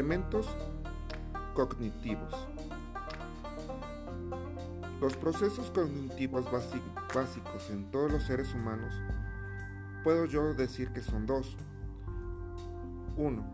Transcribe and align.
Elementos 0.00 0.56
cognitivos. 1.52 2.48
Los 4.98 5.14
procesos 5.18 5.70
cognitivos 5.72 6.46
básicos 6.50 7.68
en 7.68 7.90
todos 7.90 8.10
los 8.10 8.22
seres 8.22 8.54
humanos 8.54 8.94
puedo 10.02 10.24
yo 10.24 10.54
decir 10.54 10.88
que 10.94 11.02
son 11.02 11.26
dos. 11.26 11.54
Uno, 13.18 13.44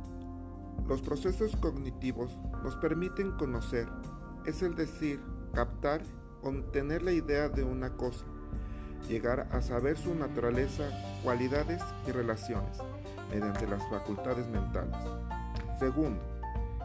Los 0.87 1.03
procesos 1.03 1.57
cognitivos 1.57 2.39
nos 2.63 2.77
permiten 2.77 3.33
conocer, 3.33 3.89
es 4.45 4.63
el 4.63 4.77
decir, 4.77 5.21
captar 5.53 6.01
o 6.45 6.53
tener 6.71 7.03
la 7.03 7.11
idea 7.11 7.49
de 7.49 7.65
una 7.65 7.97
cosa, 7.97 8.25
llegar 9.09 9.49
a 9.51 9.61
saber 9.63 9.99
su 9.99 10.15
naturaleza, 10.15 10.85
cualidades 11.25 11.83
y 12.07 12.13
relaciones 12.13 12.79
mediante 13.33 13.67
las 13.67 13.83
facultades 13.91 14.47
mentales. 14.47 14.95
Segundo, 15.81 16.36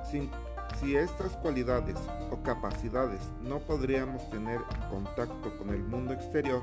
si 0.03 0.95
estas 0.95 1.35
cualidades 1.37 1.97
o 2.31 2.41
capacidades 2.43 3.21
no 3.41 3.59
podríamos 3.59 4.29
tener 4.29 4.59
contacto 4.89 5.57
con 5.57 5.69
el 5.69 5.83
mundo 5.83 6.13
exterior 6.13 6.61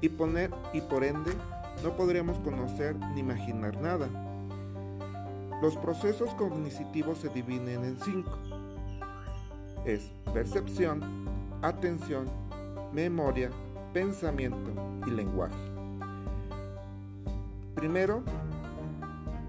y, 0.00 0.08
poner, 0.08 0.50
y 0.72 0.80
por 0.80 1.04
ende 1.04 1.32
no 1.82 1.96
podríamos 1.96 2.38
conocer 2.38 2.96
ni 3.14 3.20
imaginar 3.20 3.80
nada. 3.80 4.08
Los 5.62 5.76
procesos 5.76 6.34
cognitivos 6.34 7.18
se 7.18 7.28
dividen 7.28 7.84
en 7.84 7.96
cinco. 8.00 8.38
Es 9.84 10.12
percepción, 10.32 11.02
atención, 11.62 12.26
memoria, 12.92 13.50
pensamiento 13.92 14.70
y 15.06 15.10
lenguaje. 15.10 15.56
Primero, 17.74 18.22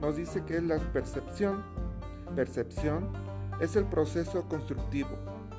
nos 0.01 0.15
dice 0.15 0.43
que 0.45 0.57
es 0.57 0.63
la 0.63 0.77
percepción. 0.77 1.63
Percepción 2.35 3.09
es 3.59 3.75
el 3.75 3.85
proceso 3.85 4.43
constructivo 4.47 5.09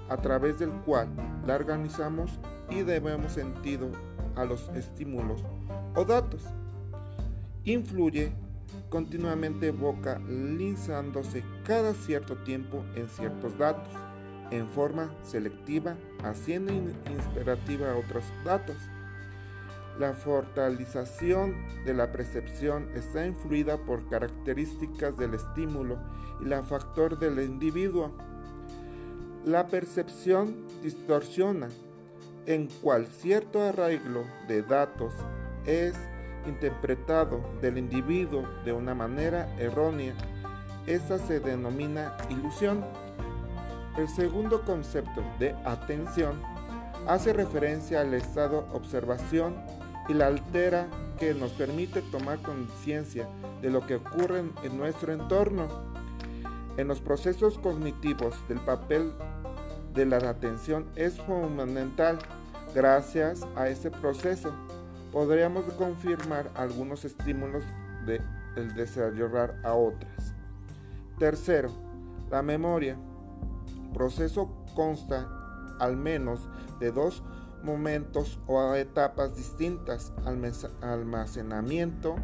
a 0.09 0.17
través 0.17 0.59
del 0.59 0.71
cual 0.71 1.09
la 1.47 1.55
organizamos 1.55 2.39
y 2.71 2.83
debemos 2.83 3.33
sentido 3.33 3.89
a 4.37 4.45
los 4.45 4.69
estímulos 4.71 5.43
o 5.95 6.05
datos. 6.05 6.43
Influye 7.65 8.33
continuamente 8.89 9.71
vocalizándose 9.71 11.45
cada 11.65 11.95
cierto 11.95 12.37
tiempo 12.39 12.85
en 12.97 13.09
ciertos 13.09 13.57
datos, 13.59 13.93
en 14.51 14.69
forma 14.69 15.13
selectiva, 15.23 15.97
haciendo 16.25 16.73
inspirativa 16.73 17.93
a 17.93 17.97
otros 17.97 18.25
datos. 18.45 18.77
La 20.01 20.15
fortalización 20.15 21.55
de 21.85 21.93
la 21.93 22.11
percepción 22.11 22.89
está 22.95 23.27
influida 23.27 23.77
por 23.77 24.09
características 24.09 25.15
del 25.19 25.35
estímulo 25.35 25.99
y 26.41 26.47
la 26.47 26.63
factor 26.63 27.19
del 27.19 27.39
individuo. 27.39 28.11
La 29.45 29.67
percepción 29.67 30.67
distorsiona 30.83 31.69
en 32.47 32.69
cual 32.81 33.09
cierto 33.09 33.61
arraigo 33.61 34.25
de 34.49 34.63
datos 34.63 35.13
es 35.67 35.95
interpretado 36.47 37.43
del 37.61 37.77
individuo 37.77 38.49
de 38.65 38.73
una 38.73 38.95
manera 38.95 39.55
errónea. 39.59 40.15
Esta 40.87 41.19
se 41.19 41.41
denomina 41.41 42.17
ilusión. 42.31 42.83
El 43.99 44.09
segundo 44.09 44.63
concepto 44.63 45.23
de 45.39 45.51
atención 45.67 46.41
hace 47.07 47.35
referencia 47.35 48.01
al 48.01 48.15
estado 48.15 48.67
observación 48.73 49.57
y 50.11 50.15
la 50.15 50.27
altera 50.27 50.89
que 51.19 51.35
nos 51.35 51.53
permite 51.53 52.03
tomar 52.03 52.43
conciencia 52.43 53.29
de 53.63 53.71
lo 53.71 53.87
que 53.87 53.97
ocurre 53.97 54.43
en 54.65 54.77
nuestro 54.77 55.13
entorno. 55.13 55.69
En 56.77 56.89
los 56.89 57.01
procesos 57.01 57.59
cognitivos 57.59 58.35
del 58.49 58.59
papel 58.59 59.13
de 59.95 60.07
la 60.07 60.17
atención 60.17 60.87
es 60.97 61.21
fundamental. 61.21 62.19
Gracias 62.75 63.47
a 63.55 63.69
este 63.69 63.91
proceso 63.91 64.53
podríamos 65.13 65.65
confirmar 65.75 66.51
algunos 66.55 67.05
estímulos 67.05 67.63
de 68.07 68.21
el 68.57 68.75
desarrollar 68.75 69.61
a 69.63 69.75
otras. 69.75 70.35
Tercero, 71.19 71.71
la 72.31 72.43
memoria. 72.43 72.97
Proceso 73.95 74.51
consta 74.75 75.29
al 75.79 75.97
menos 75.97 76.49
de 76.81 76.91
dos 76.91 77.23
momentos 77.63 78.39
o 78.47 78.75
etapas 78.75 79.37
distintas, 79.37 80.13
almacenamiento, 80.81 82.17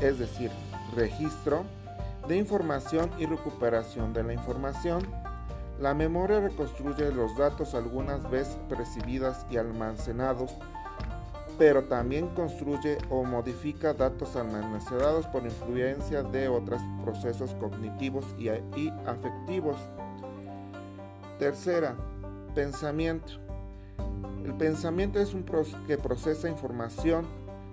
es 0.00 0.18
decir, 0.18 0.50
registro 0.94 1.64
de 2.28 2.36
información 2.36 3.10
y 3.18 3.26
recuperación 3.26 4.12
de 4.12 4.24
la 4.24 4.32
información. 4.32 5.06
La 5.80 5.94
memoria 5.94 6.40
reconstruye 6.40 7.10
los 7.12 7.36
datos 7.36 7.74
algunas 7.74 8.30
veces 8.30 8.58
percibidas 8.68 9.46
y 9.50 9.56
almacenados, 9.56 10.54
pero 11.58 11.84
también 11.84 12.28
construye 12.28 12.98
o 13.08 13.24
modifica 13.24 13.94
datos 13.94 14.36
almacenados 14.36 15.26
por 15.26 15.44
influencia 15.44 16.22
de 16.22 16.48
otros 16.48 16.80
procesos 17.02 17.54
cognitivos 17.54 18.26
y 18.38 18.48
afectivos. 19.06 19.76
Tercera, 21.38 21.96
pensamiento. 22.54 23.49
El 24.44 24.54
pensamiento 24.54 25.18
es 25.20 25.34
un 25.34 25.44
que 25.86 25.98
procesa 25.98 26.48
información, 26.48 27.26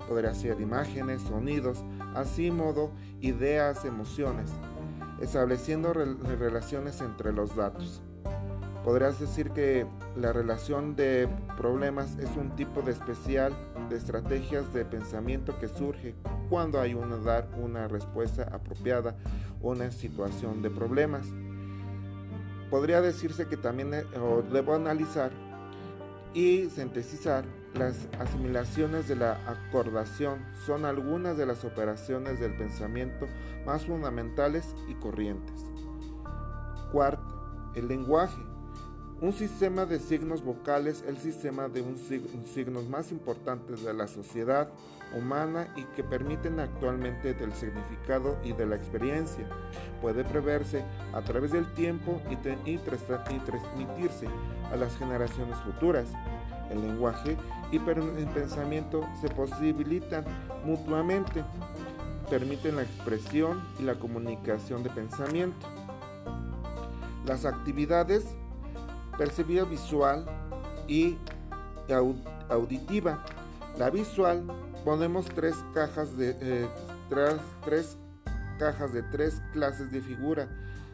podría 0.07 0.33
ser 0.33 0.61
imágenes, 0.61 1.21
sonidos, 1.23 1.83
así 2.15 2.51
modo 2.51 2.91
ideas, 3.21 3.85
emociones, 3.85 4.51
estableciendo 5.21 5.93
relaciones 5.93 7.01
entre 7.01 7.33
los 7.33 7.55
datos. 7.55 8.01
Podrías 8.83 9.19
decir 9.19 9.51
que 9.51 9.85
la 10.15 10.31
relación 10.31 10.95
de 10.95 11.27
problemas 11.57 12.17
es 12.19 12.29
un 12.37 12.55
tipo 12.55 12.81
de 12.81 12.93
especial 12.93 13.53
de 13.89 13.97
estrategias 13.97 14.73
de 14.73 14.85
pensamiento 14.85 15.59
que 15.59 15.67
surge 15.67 16.15
cuando 16.49 16.79
hay 16.79 16.93
una 16.93 17.17
dar 17.17 17.49
una 17.57 17.89
respuesta 17.89 18.43
apropiada 18.43 19.09
a 19.11 19.65
una 19.65 19.91
situación 19.91 20.61
de 20.61 20.69
problemas. 20.69 21.27
Podría 22.69 23.01
decirse 23.01 23.47
que 23.47 23.57
también 23.57 23.93
eh, 23.93 24.05
debo 24.51 24.73
analizar 24.73 25.31
y 26.37 26.69
sintetizar 26.69 27.45
las 27.73 28.07
asimilaciones 28.19 29.07
de 29.07 29.15
la 29.15 29.39
acordación 29.49 30.45
son 30.67 30.85
algunas 30.85 31.35
de 31.35 31.47
las 31.47 31.65
operaciones 31.65 32.39
del 32.39 32.55
pensamiento 32.55 33.25
más 33.65 33.87
fundamentales 33.87 34.75
y 34.87 34.93
corrientes. 34.93 35.65
Cuarto, 36.91 37.71
el 37.73 37.87
lenguaje. 37.87 38.39
Un 39.19 39.33
sistema 39.33 39.87
de 39.87 39.97
signos 39.97 40.43
vocales 40.43 41.01
es 41.01 41.09
el 41.09 41.17
sistema 41.17 41.67
de 41.69 41.81
un 41.81 41.97
signos 42.45 42.87
más 42.87 43.11
importantes 43.11 43.83
de 43.83 43.91
la 43.91 44.07
sociedad 44.07 44.69
humana 45.17 45.73
y 45.75 45.85
que 45.95 46.03
permiten 46.03 46.59
actualmente 46.59 47.33
del 47.33 47.51
significado 47.53 48.37
y 48.43 48.53
de 48.53 48.67
la 48.67 48.75
experiencia. 48.75 49.49
Puede 50.01 50.23
preverse 50.23 50.83
a 51.15 51.23
través 51.23 51.51
del 51.51 51.65
tiempo 51.73 52.21
y, 52.29 52.33
y 52.71 52.77
transmitirse 52.77 54.27
a 54.71 54.75
las 54.75 54.95
generaciones 54.97 55.57
futuras. 55.61 56.05
El 56.69 56.83
lenguaje 56.83 57.37
y 57.71 57.77
el 57.77 58.27
pensamiento 58.27 59.03
se 59.19 59.29
posibilitan 59.29 60.25
mutuamente, 60.63 61.43
permiten 62.29 62.75
la 62.75 62.83
expresión 62.83 63.63
y 63.79 63.81
la 63.81 63.95
comunicación 63.95 64.83
de 64.83 64.91
pensamiento. 64.91 65.65
Las 67.25 67.45
actividades 67.45 68.23
percibida 69.17 69.63
visual 69.65 70.25
y 70.87 71.17
auditiva. 72.49 73.23
La 73.77 73.89
visual 73.89 74.43
ponemos 74.83 75.25
tres 75.25 75.55
cajas 75.73 76.17
de 76.17 76.35
eh, 76.39 76.67
tres, 77.61 77.97
cajas 78.59 78.93
de 78.93 79.03
tres 79.03 79.41
clases 79.53 79.91
de 79.91 80.01
figura, 80.01 80.47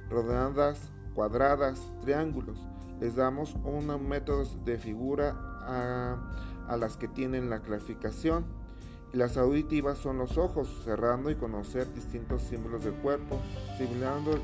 redondas, 0.10 0.80
cuadradas, 1.14 1.80
triángulos. 2.02 2.60
Les 3.00 3.16
damos 3.16 3.56
unos 3.64 4.02
métodos 4.02 4.64
de 4.66 4.78
figura 4.78 5.36
a, 5.66 6.78
las 6.78 6.98
que 6.98 7.08
tienen 7.08 7.50
la 7.50 7.60
clasificación. 7.60 8.46
Las 9.12 9.38
auditivas 9.38 10.00
son 10.00 10.18
los 10.18 10.38
ojos, 10.38 10.82
cerrando 10.84 11.30
y 11.30 11.36
conocer 11.36 11.94
distintos 11.94 12.42
símbolos 12.42 12.84
del 12.84 12.96
cuerpo, 12.96 13.40
simulando 13.78 14.40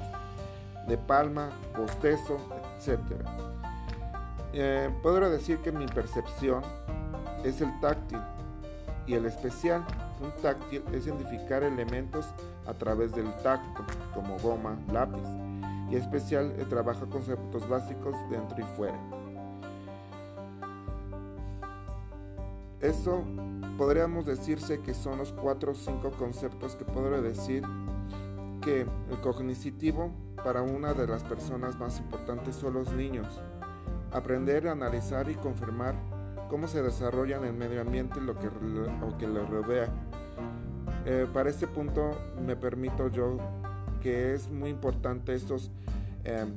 de 0.88 0.98
palma, 0.98 1.50
bostezo, 1.76 2.38
etc. 2.78 3.00
Eh, 4.54 4.90
podré 5.04 5.30
decir 5.30 5.60
que 5.60 5.72
mi 5.72 5.86
percepción 5.86 6.64
es 7.44 7.62
el 7.62 7.80
táctil 7.80 8.20
y 9.06 9.14
el 9.14 9.26
especial. 9.26 9.86
Un 10.22 10.32
táctil 10.42 10.84
es 10.92 11.08
identificar 11.08 11.64
elementos 11.64 12.28
a 12.66 12.74
través 12.74 13.14
del 13.16 13.32
tacto, 13.38 13.86
como 14.14 14.38
goma, 14.40 14.78
lápiz, 14.92 15.24
y 15.90 15.96
especial 15.96 16.54
eh, 16.58 16.66
trabaja 16.68 17.06
conceptos 17.06 17.68
básicos 17.70 18.16
dentro 18.30 18.60
y 18.60 18.64
fuera. 18.76 19.00
Eso 22.82 23.24
podríamos 23.78 24.26
decirse 24.26 24.82
que 24.82 24.94
son 24.94 25.18
los 25.18 25.34
cuatro 25.34 25.74
o 25.74 25.76
cinco 25.76 26.12
conceptos 26.12 26.76
que 26.76 26.86
podré 26.86 27.22
decir 27.22 27.64
que 28.62 28.82
el 28.82 29.22
cognitivo 29.22 30.12
para 30.44 30.62
una 30.62 30.94
de 30.94 31.08
las 31.08 31.24
personas 31.24 31.78
más 31.78 32.00
importantes 32.00 32.56
son 32.56 32.74
los 32.74 32.92
niños. 32.94 33.42
Aprender, 34.12 34.68
analizar 34.68 35.30
y 35.30 35.36
confirmar 35.36 35.96
cómo 36.50 36.68
se 36.68 36.82
desarrolla 36.82 37.38
en 37.38 37.46
el 37.46 37.54
medio 37.54 37.82
ambiente 37.82 38.20
lo 38.20 38.38
que, 38.38 38.48
lo 38.48 39.18
que 39.18 39.28
lo 39.28 39.46
rodea. 39.46 39.90
Eh, 41.06 41.28
para 41.34 41.50
este 41.50 41.68
punto 41.68 42.18
me 42.46 42.56
permito 42.56 43.10
yo 43.10 43.38
que 44.02 44.34
es 44.34 44.50
muy 44.50 44.70
importante 44.70 45.34
estos 45.34 45.72
em, 46.24 46.56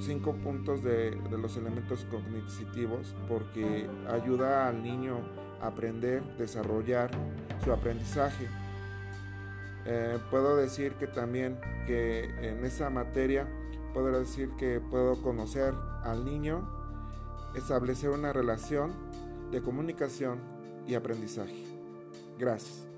cinco 0.00 0.34
puntos 0.34 0.82
de, 0.82 1.12
de, 1.12 1.38
los 1.38 1.56
elementos 1.56 2.06
cognitivos 2.10 3.14
porque 3.28 3.88
ayuda 4.10 4.68
al 4.68 4.82
niño 4.82 5.18
a 5.60 5.68
aprender, 5.68 6.22
desarrollar 6.36 7.10
su 7.64 7.72
aprendizaje. 7.72 8.48
Eh, 9.86 10.18
puedo 10.30 10.56
decir 10.56 10.92
que 10.94 11.06
también 11.06 11.58
que 11.86 12.24
en 12.40 12.64
esa 12.64 12.88
materia 12.90 13.46
puedo 13.92 14.18
decir 14.18 14.50
que 14.58 14.80
puedo 14.80 15.20
conocer 15.22 15.74
al 16.02 16.24
niño, 16.24 16.66
establecer 17.54 18.10
una 18.10 18.32
relación 18.32 18.92
de 19.50 19.62
comunicación 19.62 20.40
y 20.86 20.94
aprendizaje. 20.94 21.64
Gracias. 22.38 22.93